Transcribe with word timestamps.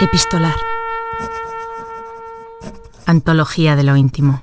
Epistolar. 0.00 0.56
Antología 3.06 3.76
de 3.76 3.84
lo 3.84 3.96
íntimo. 3.96 4.42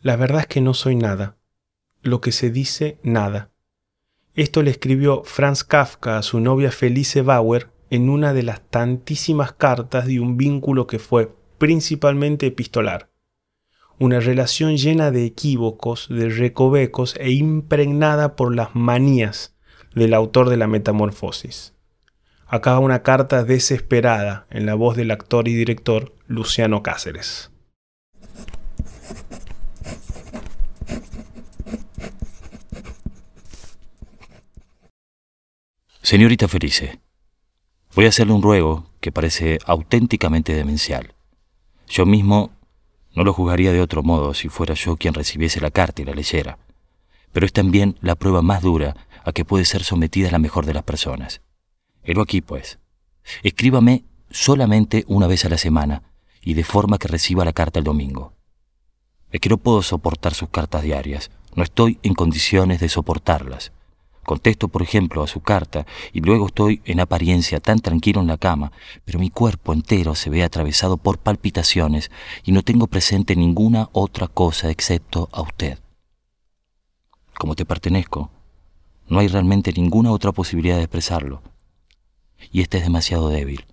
La 0.00 0.16
verdad 0.16 0.40
es 0.40 0.46
que 0.48 0.60
no 0.60 0.74
soy 0.74 0.96
nada. 0.96 1.36
Lo 2.02 2.20
que 2.20 2.32
se 2.32 2.50
dice, 2.50 2.98
nada. 3.04 3.52
Esto 4.34 4.62
le 4.62 4.72
escribió 4.72 5.22
Franz 5.22 5.62
Kafka 5.62 6.18
a 6.18 6.22
su 6.22 6.40
novia 6.40 6.72
Felice 6.72 7.22
Bauer 7.22 7.70
en 7.88 8.10
una 8.10 8.32
de 8.32 8.42
las 8.42 8.60
tantísimas 8.68 9.52
cartas 9.52 10.06
de 10.06 10.18
un 10.18 10.36
vínculo 10.36 10.88
que 10.88 10.98
fue 10.98 11.32
principalmente 11.58 12.46
epistolar. 12.46 13.08
Una 14.00 14.18
relación 14.18 14.76
llena 14.76 15.12
de 15.12 15.24
equívocos, 15.24 16.08
de 16.10 16.28
recovecos 16.28 17.14
e 17.20 17.30
impregnada 17.30 18.34
por 18.34 18.52
las 18.54 18.74
manías 18.74 19.54
del 19.98 20.14
autor 20.14 20.48
de 20.48 20.56
la 20.56 20.66
Metamorfosis. 20.66 21.74
Acaba 22.46 22.78
una 22.78 23.02
carta 23.02 23.44
desesperada 23.44 24.46
en 24.50 24.64
la 24.64 24.74
voz 24.74 24.96
del 24.96 25.10
actor 25.10 25.48
y 25.48 25.54
director 25.54 26.14
Luciano 26.26 26.82
Cáceres. 26.82 27.50
Señorita 36.00 36.48
Felice, 36.48 37.00
voy 37.94 38.06
a 38.06 38.08
hacerle 38.08 38.32
un 38.32 38.40
ruego 38.40 38.86
que 39.00 39.12
parece 39.12 39.58
auténticamente 39.66 40.54
demencial. 40.54 41.12
Yo 41.86 42.06
mismo 42.06 42.50
no 43.14 43.24
lo 43.24 43.34
juzgaría 43.34 43.72
de 43.72 43.82
otro 43.82 44.02
modo 44.02 44.32
si 44.32 44.48
fuera 44.48 44.72
yo 44.72 44.96
quien 44.96 45.12
recibiese 45.12 45.60
la 45.60 45.70
carta 45.70 46.00
y 46.00 46.06
la 46.06 46.14
leyera, 46.14 46.56
pero 47.32 47.46
es 47.46 47.52
también 47.52 47.98
la 48.00 48.14
prueba 48.14 48.42
más 48.42 48.62
dura 48.62 48.96
a 49.24 49.32
que 49.32 49.44
puede 49.44 49.64
ser 49.64 49.84
sometida 49.84 50.30
la 50.30 50.38
mejor 50.38 50.66
de 50.66 50.74
las 50.74 50.82
personas. 50.82 51.42
Helo 52.02 52.22
aquí, 52.22 52.40
pues. 52.40 52.78
Escríbame 53.42 54.04
solamente 54.30 55.04
una 55.08 55.26
vez 55.26 55.44
a 55.44 55.48
la 55.48 55.58
semana 55.58 56.02
y 56.42 56.54
de 56.54 56.64
forma 56.64 56.98
que 56.98 57.08
reciba 57.08 57.44
la 57.44 57.52
carta 57.52 57.78
el 57.78 57.84
domingo. 57.84 58.32
Es 59.30 59.40
que 59.40 59.50
no 59.50 59.58
puedo 59.58 59.82
soportar 59.82 60.34
sus 60.34 60.48
cartas 60.48 60.82
diarias, 60.82 61.30
no 61.54 61.62
estoy 61.62 61.98
en 62.02 62.14
condiciones 62.14 62.80
de 62.80 62.88
soportarlas. 62.88 63.72
Contesto, 64.24 64.68
por 64.68 64.82
ejemplo, 64.82 65.22
a 65.22 65.26
su 65.26 65.40
carta 65.40 65.86
y 66.12 66.20
luego 66.20 66.46
estoy 66.46 66.82
en 66.84 67.00
apariencia 67.00 67.60
tan 67.60 67.78
tranquilo 67.78 68.20
en 68.20 68.26
la 68.26 68.36
cama, 68.36 68.72
pero 69.04 69.18
mi 69.18 69.30
cuerpo 69.30 69.72
entero 69.72 70.14
se 70.14 70.28
ve 70.30 70.42
atravesado 70.42 70.98
por 70.98 71.18
palpitaciones 71.18 72.10
y 72.44 72.52
no 72.52 72.62
tengo 72.62 72.86
presente 72.88 73.36
ninguna 73.36 73.88
otra 73.92 74.28
cosa 74.28 74.70
excepto 74.70 75.28
a 75.32 75.40
usted. 75.40 75.78
Como 77.38 77.54
te 77.54 77.64
pertenezco, 77.64 78.30
no 79.08 79.20
hay 79.20 79.28
realmente 79.28 79.72
ninguna 79.72 80.10
otra 80.10 80.32
posibilidad 80.32 80.76
de 80.76 80.82
expresarlo. 80.82 81.40
Y 82.50 82.62
esta 82.62 82.78
es 82.78 82.82
demasiado 82.82 83.28
débil. 83.28 83.64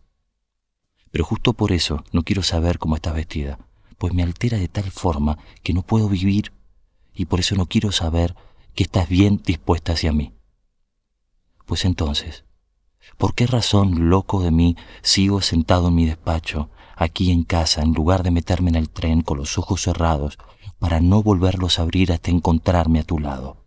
Pero 1.11 1.25
justo 1.25 1.53
por 1.53 1.71
eso 1.71 2.03
no 2.11 2.21
quiero 2.21 2.43
saber 2.43 2.77
cómo 2.77 2.95
estás 2.95 3.15
vestida, 3.15 3.57
pues 3.97 4.13
me 4.13 4.21
altera 4.21 4.59
de 4.59 4.67
tal 4.67 4.91
forma 4.91 5.39
que 5.63 5.73
no 5.73 5.81
puedo 5.81 6.07
vivir 6.07 6.51
y 7.15 7.25
por 7.25 7.39
eso 7.39 7.55
no 7.55 7.65
quiero 7.65 7.91
saber 7.91 8.35
que 8.75 8.83
estás 8.83 9.09
bien 9.09 9.41
dispuesta 9.43 9.93
hacia 9.93 10.11
mí. 10.11 10.33
Pues 11.65 11.85
entonces, 11.85 12.43
¿por 13.17 13.33
qué 13.33 13.47
razón, 13.47 14.09
loco 14.09 14.43
de 14.43 14.51
mí, 14.51 14.75
sigo 15.01 15.41
sentado 15.41 15.87
en 15.87 15.95
mi 15.95 16.05
despacho, 16.05 16.69
aquí 16.95 17.31
en 17.31 17.43
casa, 17.43 17.81
en 17.81 17.93
lugar 17.93 18.21
de 18.21 18.31
meterme 18.31 18.69
en 18.69 18.75
el 18.75 18.89
tren 18.89 19.21
con 19.21 19.37
los 19.37 19.57
ojos 19.57 19.81
cerrados, 19.81 20.37
para 20.79 20.99
no 20.99 21.23
volverlos 21.23 21.79
a 21.79 21.83
abrir 21.83 22.11
hasta 22.11 22.31
encontrarme 22.31 22.99
a 22.99 23.03
tu 23.03 23.19
lado? 23.19 23.65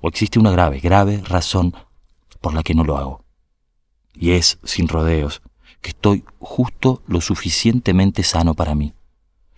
o 0.00 0.08
existe 0.08 0.38
una 0.38 0.50
grave, 0.50 0.80
grave 0.80 1.22
razón 1.26 1.74
por 2.40 2.54
la 2.54 2.62
que 2.62 2.74
no 2.74 2.84
lo 2.84 2.96
hago. 2.96 3.24
Y 4.14 4.32
es, 4.32 4.58
sin 4.64 4.88
rodeos, 4.88 5.42
que 5.80 5.90
estoy 5.90 6.24
justo 6.38 7.02
lo 7.06 7.20
suficientemente 7.20 8.22
sano 8.22 8.54
para 8.54 8.74
mí, 8.74 8.94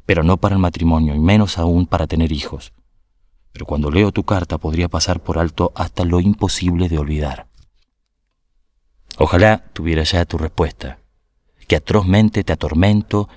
pero 0.06 0.23
no 0.23 0.37
para 0.37 0.55
el 0.55 0.61
matrimonio 0.61 1.15
y 1.15 1.19
menos 1.19 1.59
aún 1.59 1.87
para 1.87 2.06
tener 2.06 2.33
hijos. 2.33 2.73
Pero 3.53 3.67
cuando 3.67 3.91
leo 3.91 4.12
tu 4.12 4.25
carta 4.25 4.59
podría 4.59 4.89
pasar 4.89 5.21
por 5.21 5.39
alto 5.39 5.73
hasta 5.75 6.05
lo 6.05 6.21
imposible 6.21 6.89
de 6.89 6.99
olvidar. 6.99 7.47
Ojalá 9.19 9.65
tuviera 9.73 10.05
ya 10.05 10.25
tu 10.25 10.39
respuesta, 10.39 11.00
que 11.67 11.77
atrozmente 11.77 12.45
te 12.45 12.53
atormento 12.53 13.29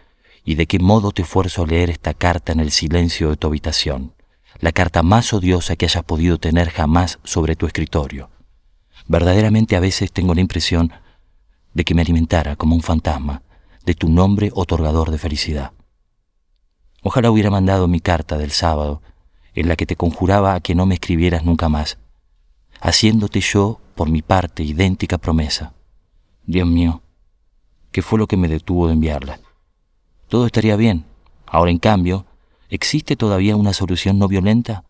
y 0.44 0.56
de 0.56 0.66
qué 0.68 0.80
modo 0.80 1.12
te 1.12 1.22
esfuerzo 1.22 1.64
a 1.64 1.68
leer 1.68 1.90
esta 1.90 2.14
carta 2.14 2.52
en 2.52 2.60
el 2.60 2.72
silencio 2.72 3.30
de 3.30 3.38
tu 3.38 3.48
habitación 3.48 4.14
la 4.62 4.72
carta 4.72 5.02
más 5.02 5.34
odiosa 5.34 5.76
que 5.76 5.86
hayas 5.86 6.04
podido 6.04 6.38
tener 6.38 6.70
jamás 6.70 7.20
sobre 7.24 7.56
tu 7.56 7.66
escritorio. 7.66 8.30
Verdaderamente 9.08 9.76
a 9.76 9.80
veces 9.80 10.12
tengo 10.12 10.36
la 10.36 10.42
impresión 10.42 10.92
de 11.74 11.84
que 11.84 11.96
me 11.96 12.02
alimentara 12.02 12.56
como 12.56 12.76
un 12.76 12.84
fantasma 12.84 13.42
de 13.86 13.96
tu 13.96 14.10
nombre 14.10 14.52
otorgador 14.54 15.10
de 15.10 15.18
felicidad. 15.18 15.72
Ojalá 17.02 17.32
hubiera 17.32 17.50
mandado 17.50 17.88
mi 17.88 18.00
carta 18.00 18.38
del 18.38 18.52
sábado, 18.52 19.02
en 19.56 19.68
la 19.68 19.76
que 19.76 19.88
te 19.88 19.96
conjuraba 19.96 20.54
a 20.54 20.60
que 20.60 20.76
no 20.76 20.86
me 20.86 20.94
escribieras 20.94 21.44
nunca 21.44 21.68
más, 21.68 21.98
haciéndote 22.80 23.42
yo, 23.42 23.82
por 23.96 24.10
mi 24.10 24.22
parte, 24.22 24.64
idéntica 24.64 25.18
promesa. 25.18 25.74
Dios 26.46 26.68
mío, 26.68 27.02
¿qué 27.92 28.04
fue 28.04 28.20
lo 28.20 28.28
que 28.28 28.38
me 28.38 28.48
detuvo 28.48 28.88
de 28.88 28.94
enviarla? 28.94 29.40
Todo 30.32 30.48
estaría 30.48 30.76
bien. 30.76 31.06
Ahora, 31.46 31.70
en 31.70 31.78
cambio, 31.78 32.26
¿Existe 32.72 33.18
todavía 33.18 33.58
una 33.58 33.74
solución 33.74 34.18
no 34.18 34.30
violenta? 34.30 34.86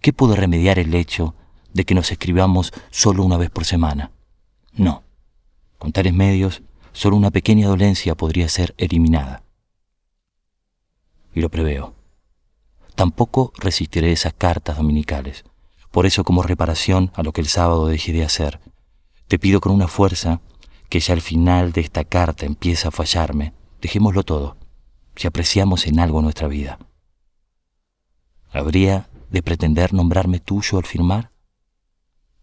¿Qué 0.00 0.12
puede 0.12 0.36
remediar 0.36 0.78
el 0.78 0.94
hecho 0.94 1.34
de 1.74 1.84
que 1.84 1.96
nos 1.96 2.12
escribamos 2.12 2.72
solo 2.90 3.24
una 3.24 3.36
vez 3.36 3.50
por 3.50 3.64
semana? 3.64 4.12
No. 4.72 5.02
Con 5.78 5.90
tales 5.90 6.14
medios, 6.14 6.62
solo 6.92 7.16
una 7.16 7.32
pequeña 7.32 7.66
dolencia 7.66 8.14
podría 8.14 8.48
ser 8.48 8.72
eliminada. 8.78 9.42
Y 11.34 11.40
lo 11.40 11.48
preveo. 11.48 11.96
Tampoco 12.94 13.52
resistiré 13.56 14.12
esas 14.12 14.32
cartas 14.34 14.76
dominicales. 14.76 15.44
Por 15.90 16.06
eso, 16.06 16.22
como 16.22 16.44
reparación 16.44 17.10
a 17.14 17.24
lo 17.24 17.32
que 17.32 17.40
el 17.40 17.48
sábado 17.48 17.88
dejé 17.88 18.12
de 18.12 18.24
hacer, 18.24 18.60
te 19.26 19.40
pido 19.40 19.60
con 19.60 19.72
una 19.72 19.88
fuerza 19.88 20.40
que 20.88 21.00
ya 21.00 21.14
al 21.14 21.20
final 21.20 21.72
de 21.72 21.80
esta 21.80 22.04
carta 22.04 22.46
empieza 22.46 22.88
a 22.88 22.92
fallarme, 22.92 23.54
dejémoslo 23.80 24.22
todo 24.22 24.56
si 25.16 25.26
apreciamos 25.26 25.86
en 25.86 26.00
algo 26.00 26.22
nuestra 26.22 26.48
vida. 26.48 26.78
¿Habría 28.52 29.08
de 29.30 29.42
pretender 29.42 29.92
nombrarme 29.92 30.40
tuyo 30.40 30.78
al 30.78 30.84
firmar? 30.84 31.30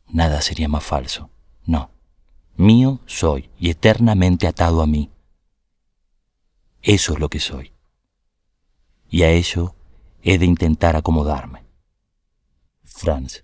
Nada 0.08 0.42
sería 0.42 0.68
más 0.68 0.84
falso. 0.84 1.30
No. 1.66 1.90
Mío 2.58 3.00
soy 3.06 3.50
y 3.60 3.70
eternamente 3.70 4.48
atado 4.48 4.82
a 4.82 4.88
mí. 4.88 5.10
Eso 6.82 7.14
es 7.14 7.20
lo 7.20 7.30
que 7.30 7.40
soy. 7.40 7.72
Y 9.10 9.24
a 9.24 9.30
ello 9.30 9.76
he 10.22 10.38
de 10.38 10.46
intentar 10.46 10.96
acomodarme. 10.96 11.64
Franz. 12.84 13.44